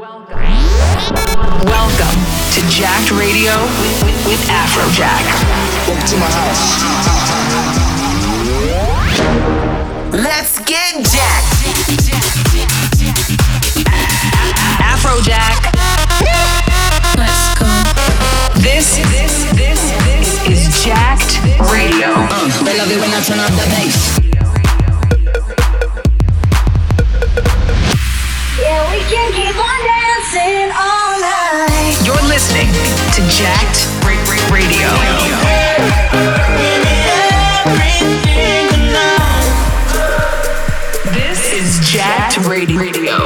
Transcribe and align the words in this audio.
Welcome. 0.00 0.40
Welcome 1.68 2.20
to 2.56 2.60
Jacked 2.72 3.10
Radio 3.10 3.52
with, 3.84 4.02
with, 4.02 4.16
with 4.24 4.40
Afrojack. 4.48 5.28
Welcome 5.86 6.06
to 6.08 6.16
my 6.16 6.30
house. 6.40 6.80
Let's 10.10 10.58
get 10.60 11.04
jacked. 11.04 11.52
Afrojack. 14.80 15.68
Let's 17.18 17.60
go. 17.60 17.68
This, 18.62 18.96
this, 19.12 19.52
this, 19.52 19.80
this 20.08 20.48
is 20.48 20.82
Jacked 20.82 21.42
Radio. 21.70 22.08
Uh, 22.16 22.64
they 22.64 22.78
love 22.78 22.90
it 22.90 22.98
when 22.98 23.10
I 23.10 23.20
turn 23.20 23.38
off 23.38 23.50
the 23.50 23.68
bass. 23.68 24.19
You're 32.04 32.28
listening 32.28 32.68
to 33.12 33.20
Jacked 33.28 33.86
Radio. 34.50 34.88
This 41.12 41.52
is 41.52 41.80
Jacked 41.88 42.38
Radio. 42.46 43.18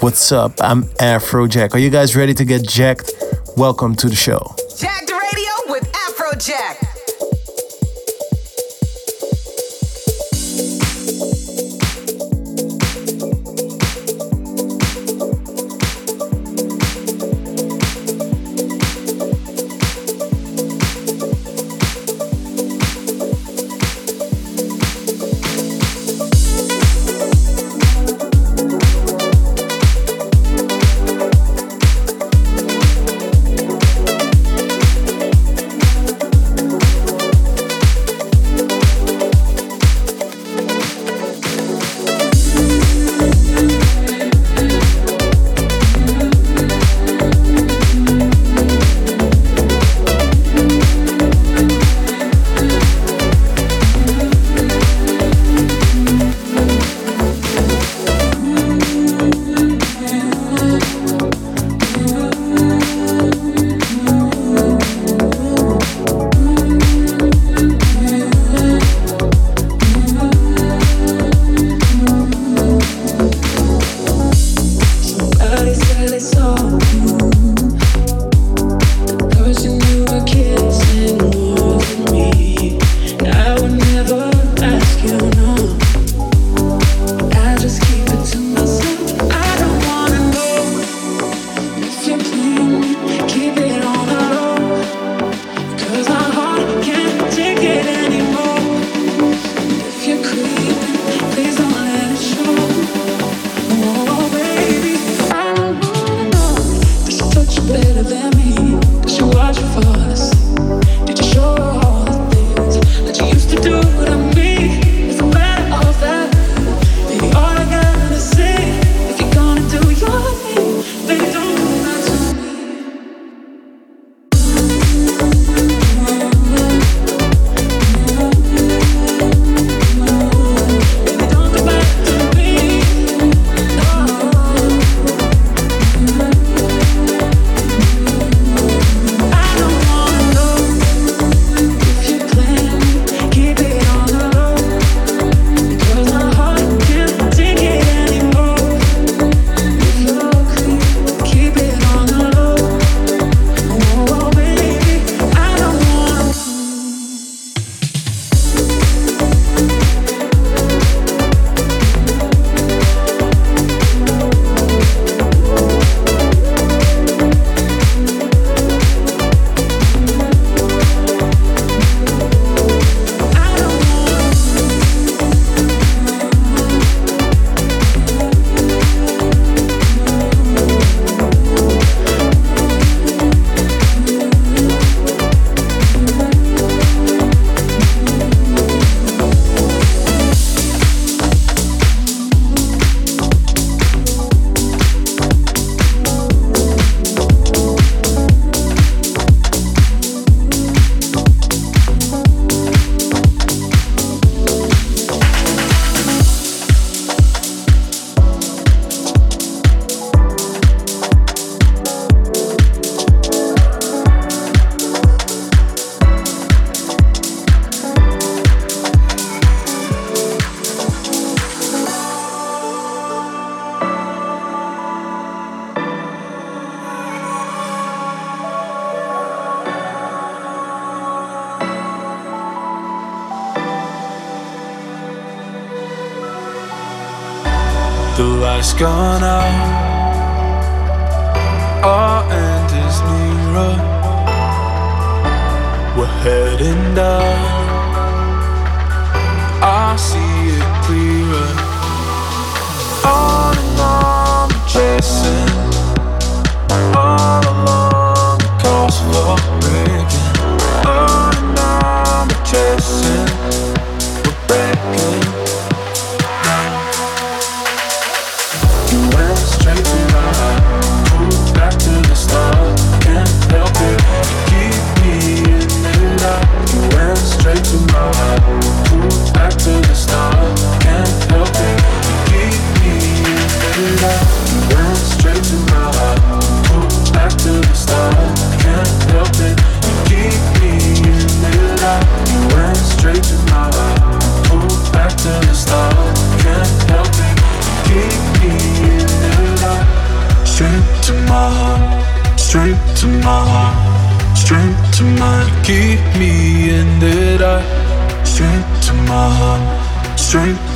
What's 0.00 0.32
up? 0.32 0.52
I'm 0.60 0.82
Afrojack. 1.00 1.74
Are 1.74 1.78
you 1.78 1.90
guys 1.90 2.16
ready 2.16 2.34
to 2.34 2.44
get 2.44 2.66
jacked? 2.66 3.12
Welcome 3.56 3.94
to 3.96 4.08
the 4.08 4.16
show. 4.16 4.63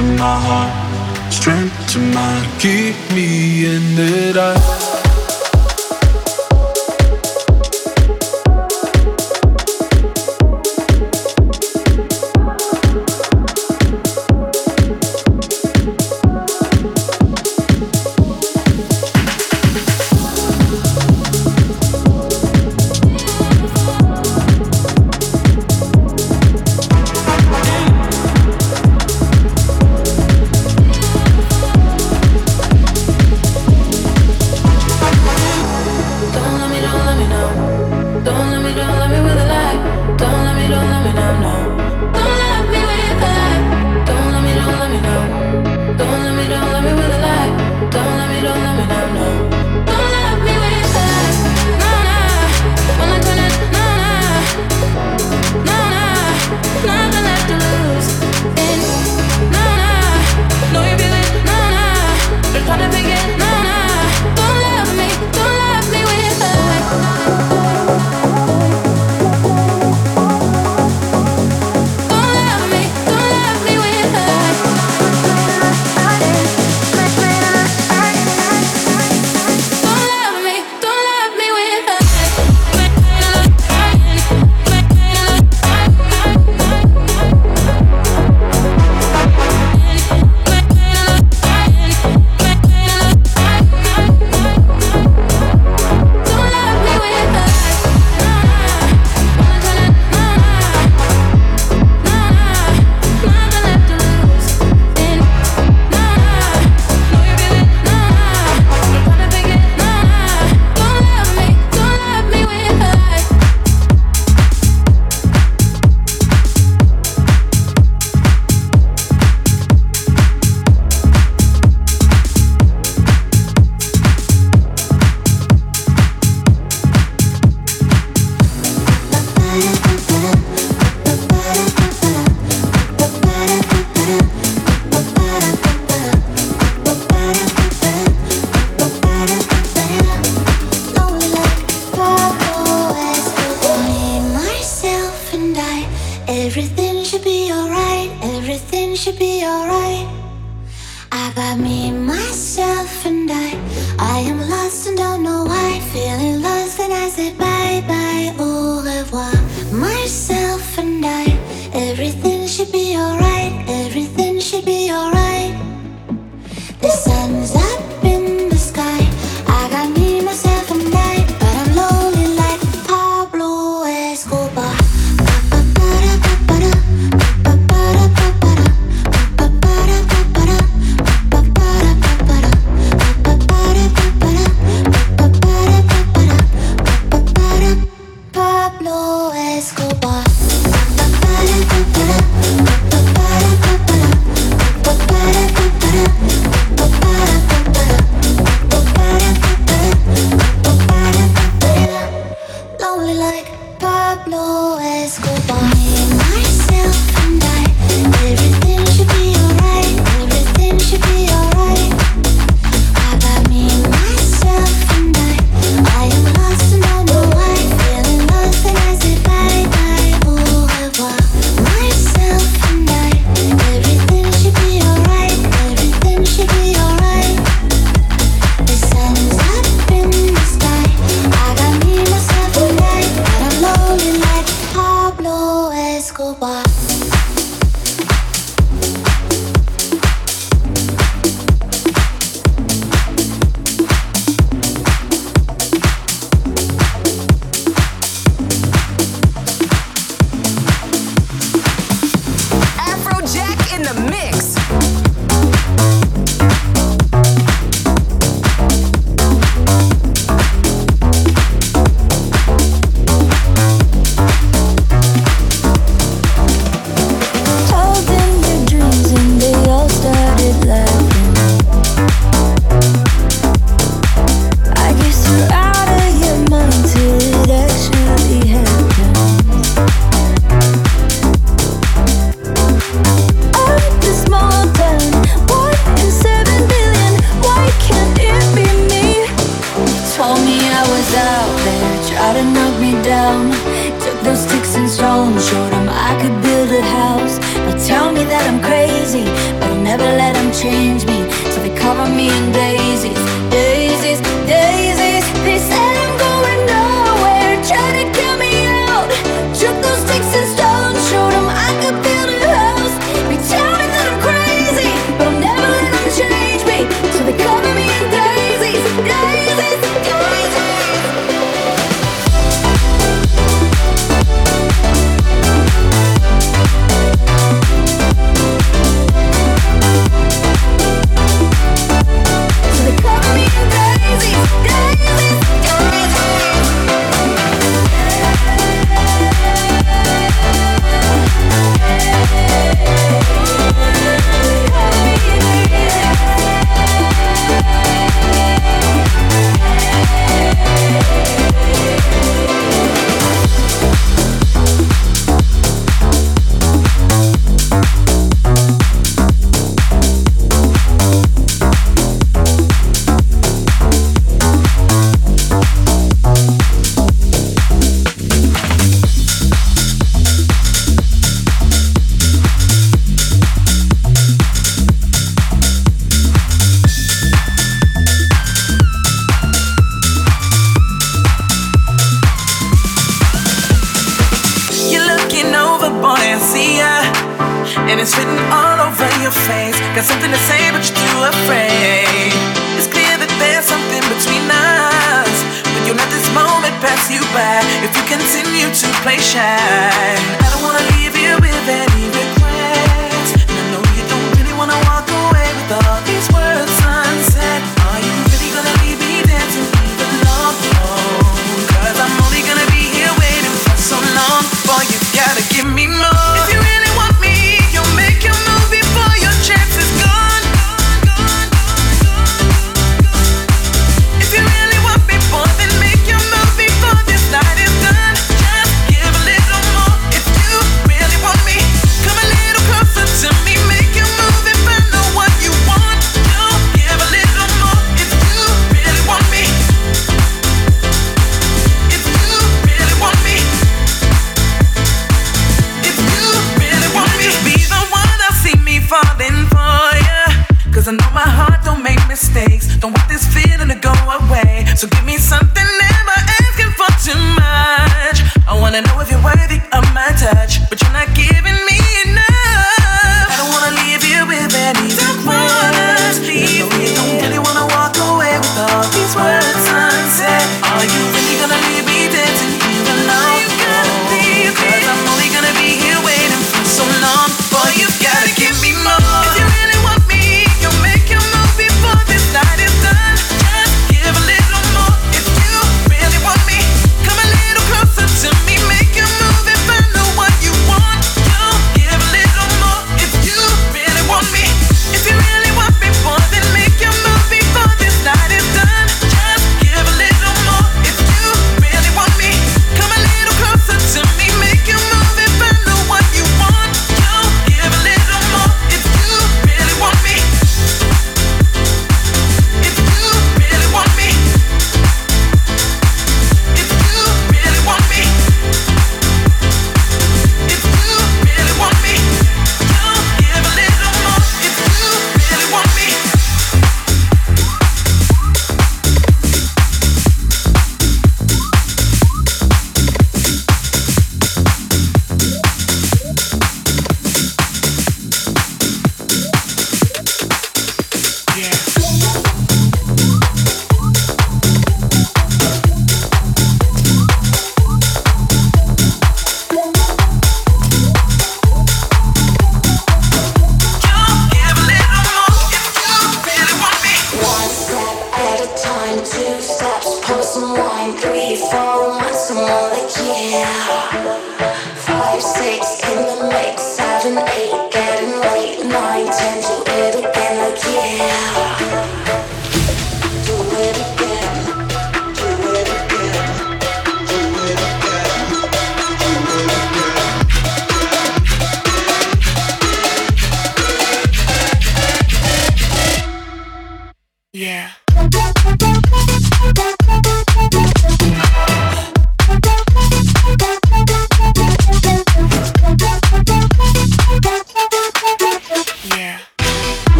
to 0.00 0.06
my 0.16 0.40
heart, 0.46 1.32
strength 1.32 1.92
to 1.92 1.98
mine. 1.98 2.48
Keep 2.58 2.96
me 3.14 3.66
in 3.66 3.98
it. 3.98 4.36
I. 4.36 4.89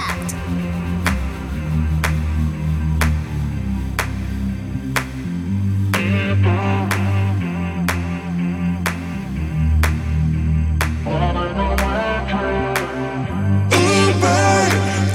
fact. 0.00 0.34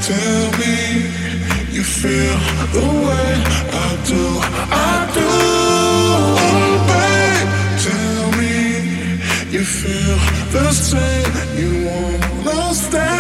Tell 0.06 0.52
me 0.60 0.76
you 1.76 1.84
feel 1.84 2.38
the 2.76 2.86
way 3.08 3.32
I 3.72 3.90
do, 4.06 4.24
I 4.70 4.96
do. 5.18 5.30
Oh, 6.48 6.78
babe, 6.90 7.50
tell 7.86 8.26
me 8.40 8.56
you 9.52 9.64
feel 9.64 10.18
the 10.54 10.72
same. 10.72 11.34
You 11.60 11.72
wanna 11.88 12.74
stay. 12.74 13.15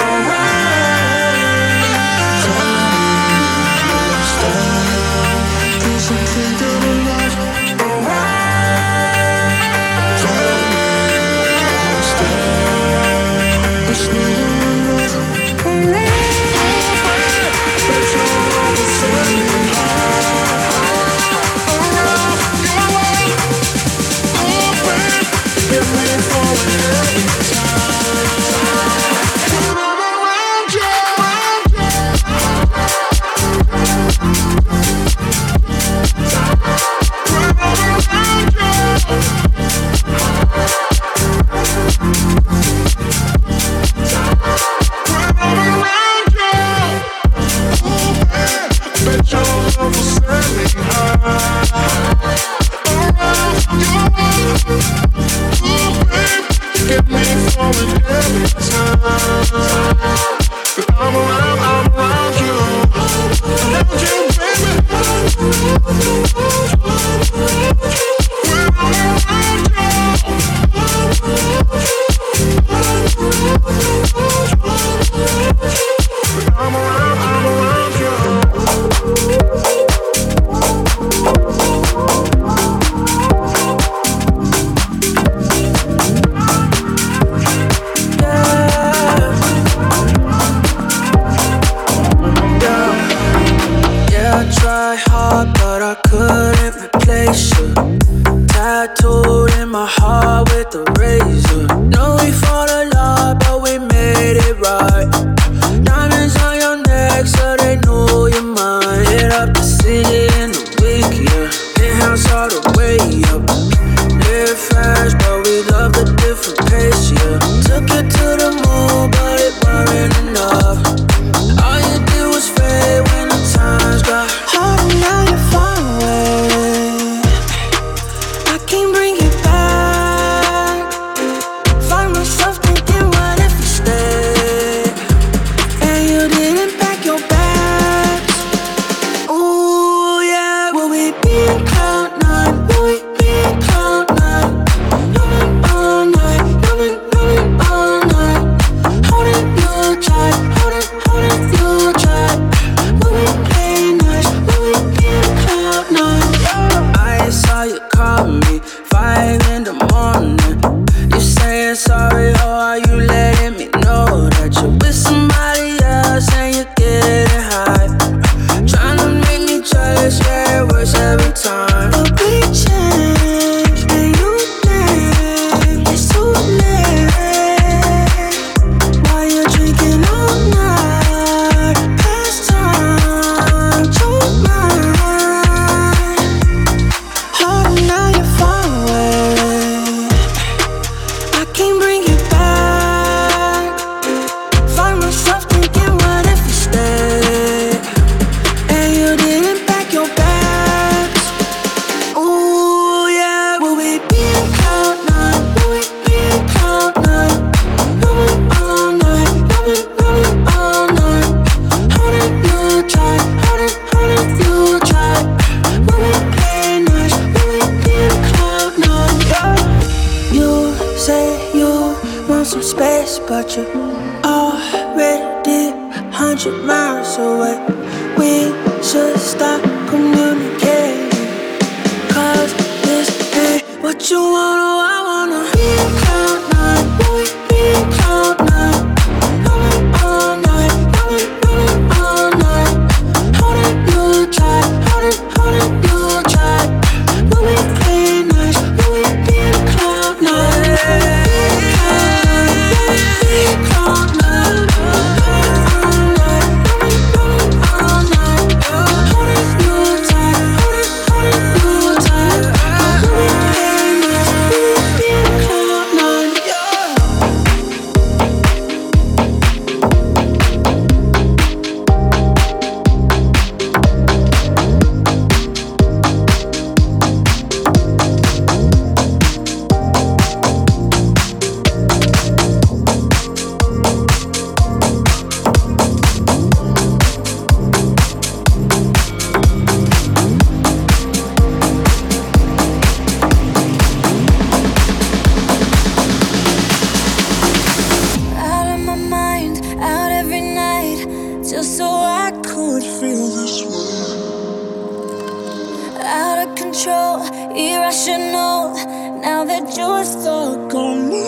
Out 306.03 306.45
of 306.45 306.55
control, 306.55 307.21
irrational. 307.55 308.73
Now 309.21 309.45
that 309.45 309.77
you're 309.77 310.03
stuck 310.03 310.73
on 310.73 311.09
me. 311.09 311.23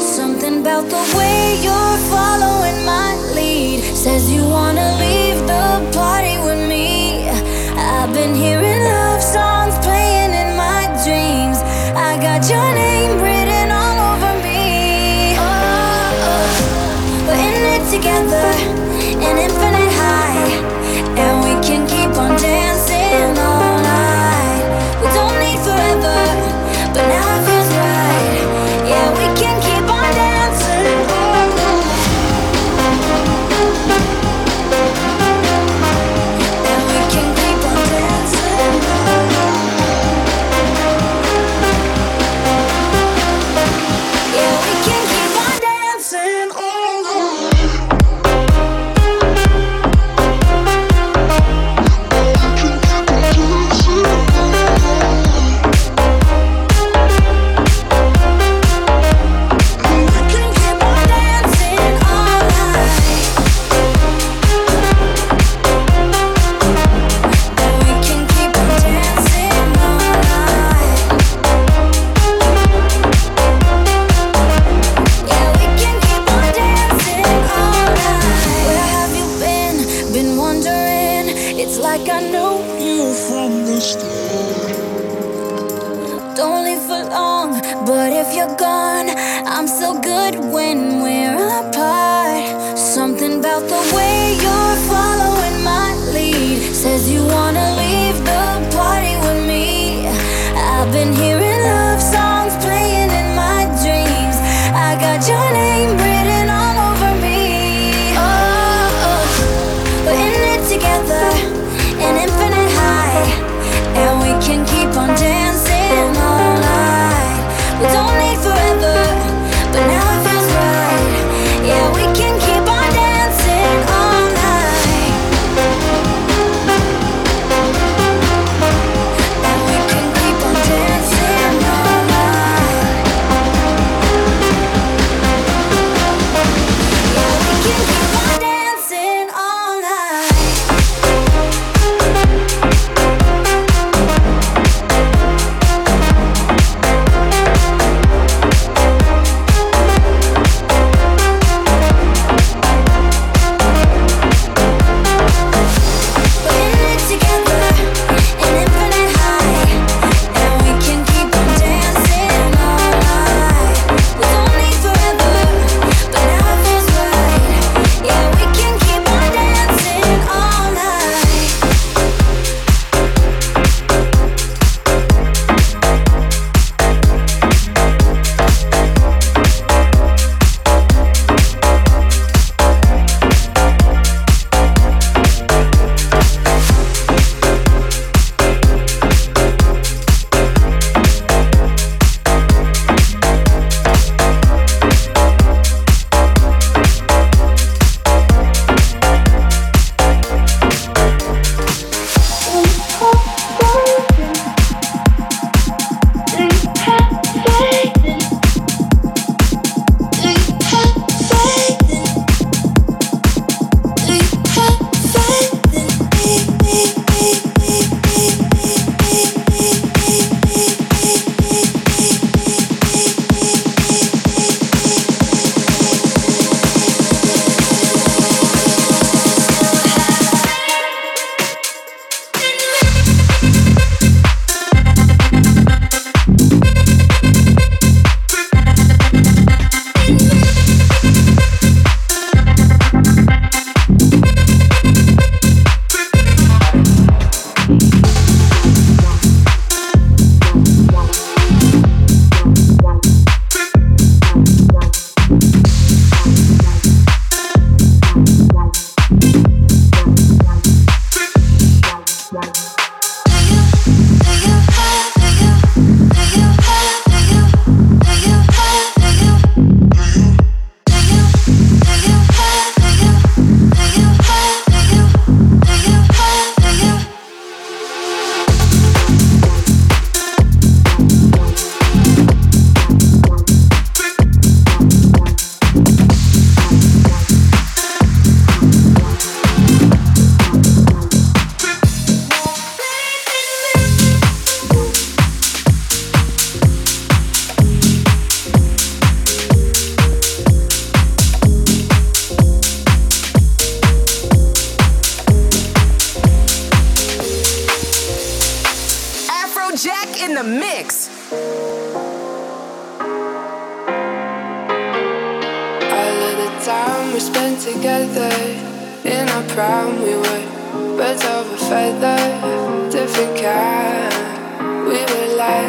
Something 0.00 0.60
about 0.62 0.88
the 0.88 1.16
way 1.16 1.60
you're 1.62 1.98
following 2.10 2.84
my 2.84 3.14
lead 3.36 3.84
says 3.94 4.32
you 4.32 4.42
wanna 4.48 4.98
leave 4.98 5.38
the 5.46 5.90
party. 5.94 6.35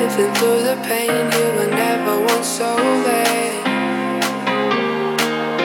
Laughing 0.07 0.33
through 0.35 0.63
the 0.63 0.75
pain, 0.87 1.09
you 1.09 1.45
were 1.57 1.69
never 1.69 2.19
once 2.21 2.47
so 2.47 2.65
away. 2.65 3.61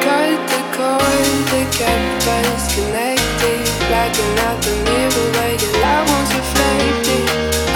Cut 0.03 0.39
the 0.51 0.63
cord 0.75 1.29
that 1.51 1.69
kept 1.71 2.27
us 2.27 2.75
connected, 2.75 3.63
blacking 3.89 4.35
out 4.47 4.59
the 4.67 4.75
mirror 4.87 5.29
where 5.37 5.57
your 5.63 5.75
light 5.83 6.05
was 6.11 6.31
reflected. 6.41 7.27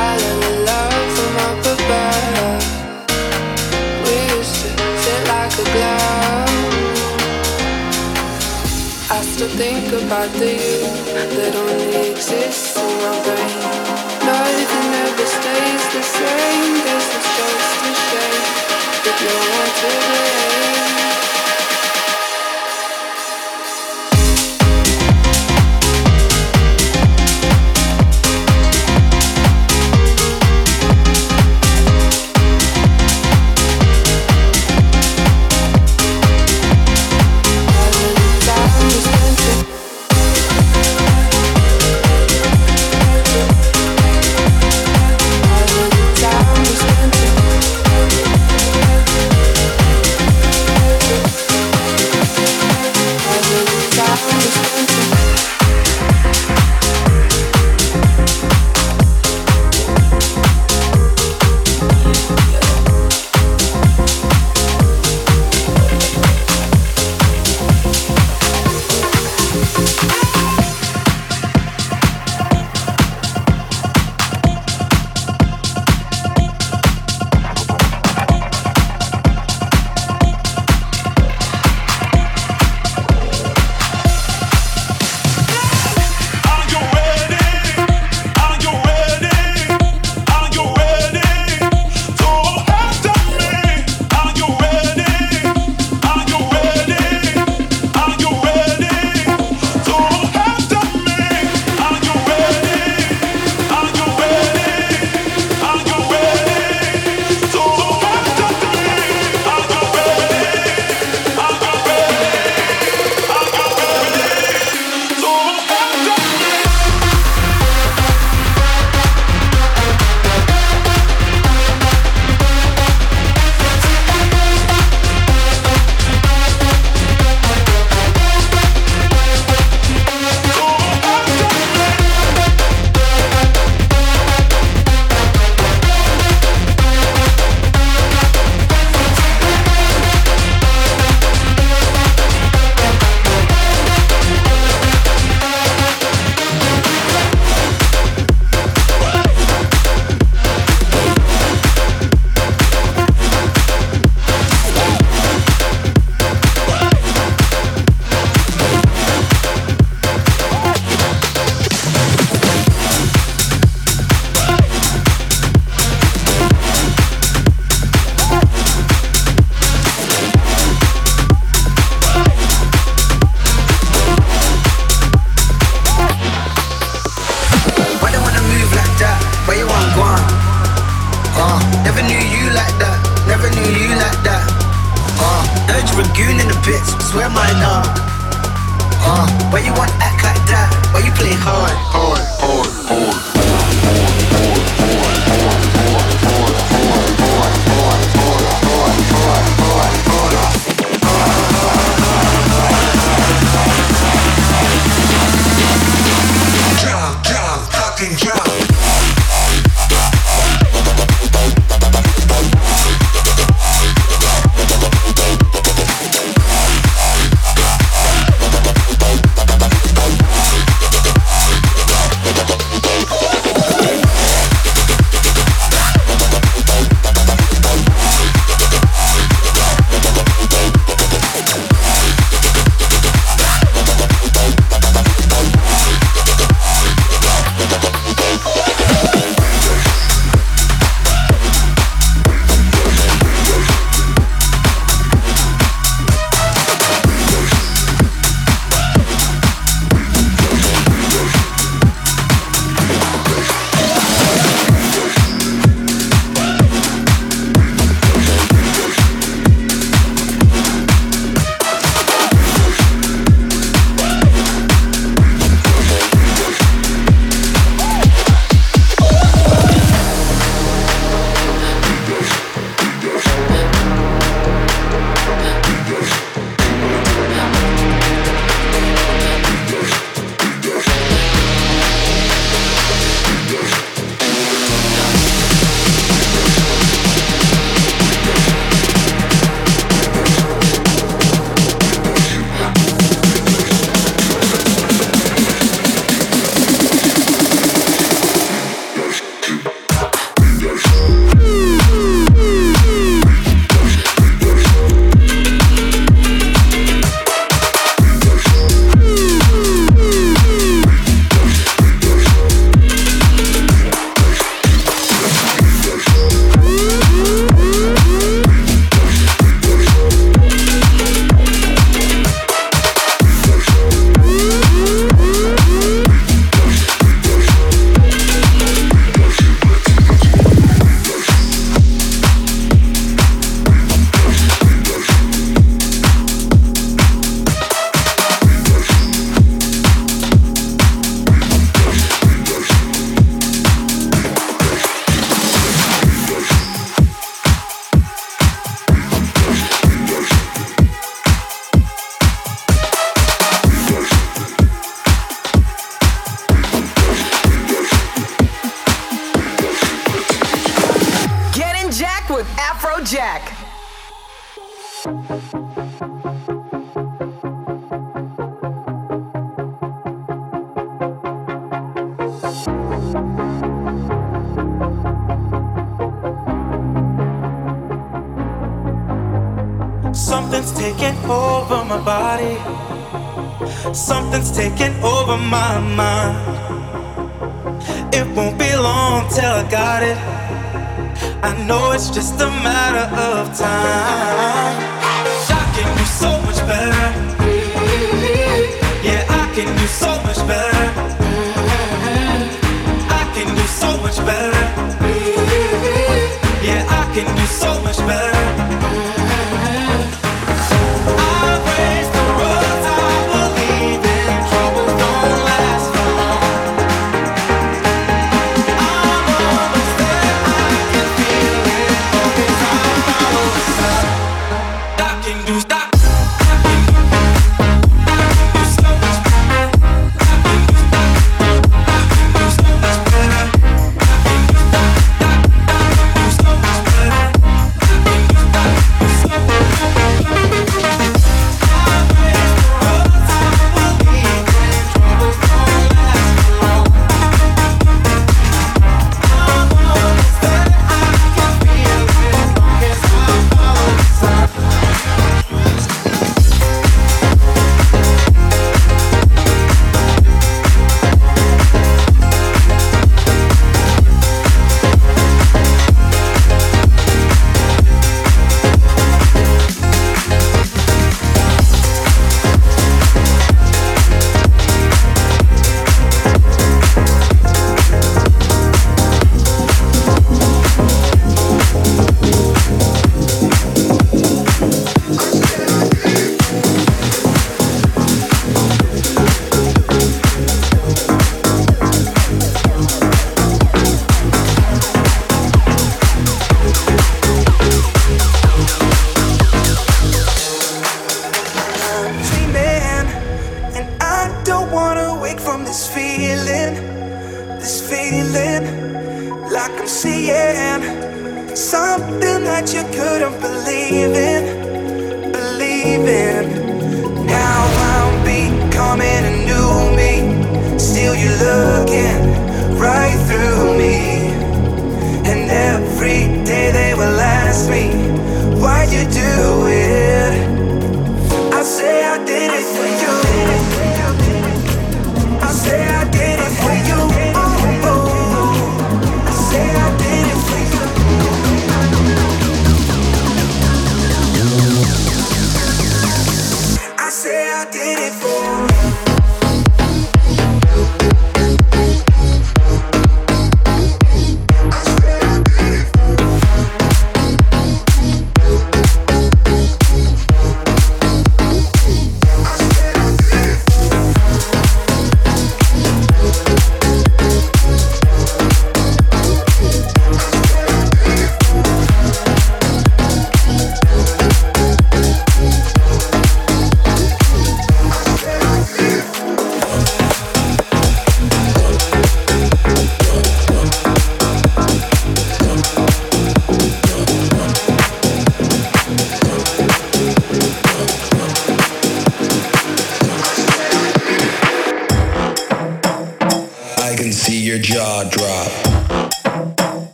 All 0.00 0.20
of 0.30 0.36
the 0.44 0.52
love 0.70 1.06
from 1.16 1.34
up 1.48 1.64
above, 1.74 2.62
we 4.04 4.14
used 4.36 4.56
to 4.62 4.70
fit 5.02 5.22
like 5.32 5.54
a 5.56 5.66
glove. 5.74 6.50
I 9.10 9.18
still 9.22 9.52
think 9.56 9.86
about 9.92 10.30
the 10.38 10.50
you 10.52 10.84
that 11.36 11.54
only 11.56 12.10
exists 12.10 12.76
in 12.76 12.90
my 13.00 13.12
brain. 13.24 14.00
Nothing 14.26 14.79
the 15.92 16.02
same. 16.02 16.89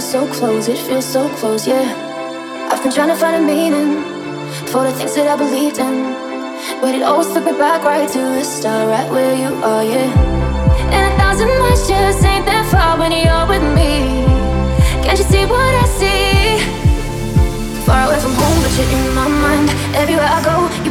So 0.00 0.26
close, 0.32 0.68
it 0.68 0.78
feels 0.78 1.04
so 1.04 1.28
close, 1.36 1.66
yeah. 1.66 2.68
I've 2.70 2.82
been 2.82 2.92
trying 2.92 3.08
to 3.08 3.16
find 3.16 3.36
a 3.36 3.46
meaning 3.46 4.02
for 4.68 4.84
the 4.84 4.92
things 4.92 5.14
that 5.16 5.26
I 5.26 5.36
believed 5.36 5.78
in. 5.78 6.14
But 6.80 6.94
it 6.94 7.02
always 7.02 7.32
took 7.32 7.44
me 7.44 7.52
back 7.52 7.82
right 7.82 8.08
to 8.08 8.18
the 8.18 8.42
start, 8.44 8.88
right 8.88 9.10
where 9.10 9.34
you 9.34 9.54
are, 9.64 9.84
yeah. 9.84 10.10
And 10.92 11.12
a 11.12 11.16
thousand 11.16 11.48
miles 11.48 11.88
just 11.88 12.24
ain't 12.24 12.46
that 12.46 12.64
far 12.70 12.98
when 12.98 13.12
you're 13.12 13.46
with 13.48 13.64
me. 13.76 14.24
Can't 15.04 15.18
you 15.18 15.24
see 15.24 15.44
what 15.44 15.72
I 15.82 15.86
see? 15.98 16.60
Far 17.84 18.06
away 18.08 18.20
from 18.20 18.34
home, 18.36 18.58
but 18.62 18.72
you're 18.76 18.88
in 18.88 19.14
my 19.14 19.28
mind. 19.28 19.68
Everywhere 19.96 20.28
I 20.28 20.40
go, 20.44 20.67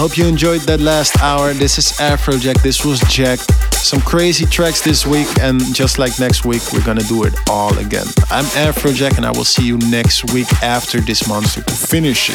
Hope 0.00 0.16
you 0.16 0.24
enjoyed 0.24 0.62
that 0.62 0.80
last 0.80 1.20
hour. 1.20 1.52
This 1.52 1.76
is 1.76 1.92
Afrojack. 1.98 2.62
This 2.62 2.86
was 2.86 3.00
Jack. 3.00 3.38
Some 3.74 4.00
crazy 4.00 4.46
tracks 4.46 4.80
this 4.80 5.06
week, 5.06 5.28
and 5.40 5.60
just 5.74 5.98
like 5.98 6.18
next 6.18 6.46
week, 6.46 6.62
we're 6.72 6.82
gonna 6.82 7.02
do 7.02 7.24
it 7.24 7.34
all 7.50 7.76
again. 7.76 8.06
I'm 8.30 8.46
Afrojack, 8.56 9.18
and 9.18 9.26
I 9.26 9.30
will 9.30 9.44
see 9.44 9.66
you 9.66 9.76
next 9.90 10.32
week 10.32 10.50
after 10.62 11.02
this 11.02 11.28
monster 11.28 11.60
to 11.62 11.74
finish. 11.74 12.30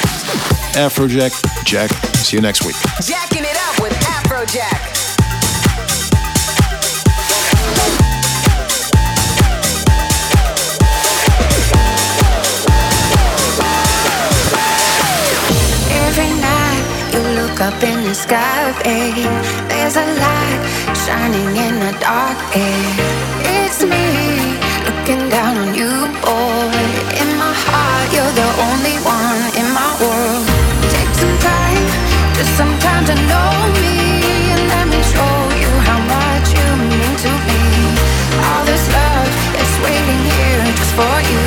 Afrojack, 0.76 1.34
Jack. 1.66 1.90
See 2.18 2.38
you 2.38 2.42
next 2.42 2.64
week. 2.64 2.76
Jacking 3.02 3.44
it 3.44 3.58
up 3.68 3.82
with 3.82 3.94
Afrojack. 3.94 4.95
Up 17.66 17.82
in 17.82 18.04
the 18.04 18.14
sky, 18.14 18.62
babe. 18.84 19.26
There's 19.70 19.98
a 19.98 20.06
light 20.06 20.62
shining 21.04 21.50
in 21.66 21.74
the 21.82 21.94
dark 21.98 22.38
air. 22.54 22.90
It's 23.58 23.82
me 23.82 24.06
looking 24.86 25.24
down 25.34 25.58
on 25.58 25.74
you, 25.74 25.90
boy. 26.22 26.78
In 27.22 27.30
my 27.42 27.54
heart, 27.66 28.08
you're 28.14 28.36
the 28.38 28.50
only 28.70 28.98
one 29.02 29.42
in 29.58 29.68
my 29.74 29.92
world. 29.98 30.46
Take 30.94 31.14
some 31.18 31.38
time, 31.42 31.86
just 32.38 32.54
some 32.54 32.76
time 32.86 33.04
to 33.10 33.16
know 33.32 33.52
me, 33.82 33.98
and 34.54 34.64
let 34.74 34.86
me 34.94 35.02
show 35.02 35.36
you 35.58 35.72
how 35.90 36.00
much 36.06 36.48
you 36.54 36.68
mean 36.92 37.14
to 37.26 37.32
me. 37.50 37.62
All 38.46 38.64
this 38.70 38.86
love 38.94 39.32
is 39.58 39.74
waiting 39.82 40.22
here 40.38 40.62
just 40.78 40.94
for 40.94 41.18
you. 41.32 41.44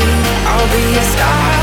I'll 0.50 0.70
be 0.74 0.84
a 0.98 1.04
star 1.14 1.57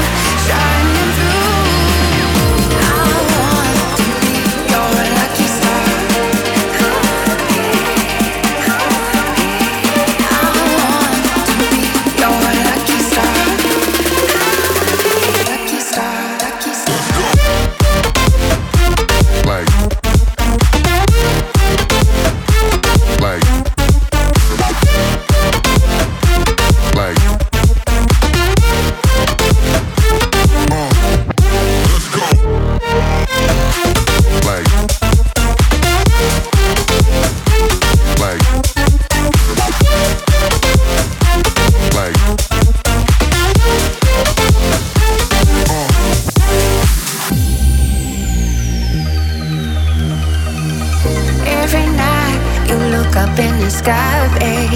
up 53.36 53.40
in 53.40 53.60
the 53.60 53.70
sky, 53.70 54.28
babe. 54.40 54.72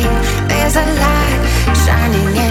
There's 0.50 0.76
a 0.76 0.86
light 1.02 1.76
shining 1.86 2.36
in 2.36 2.49